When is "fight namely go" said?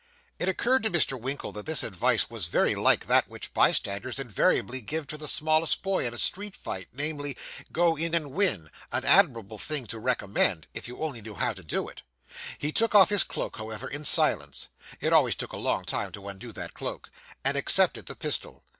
6.55-7.95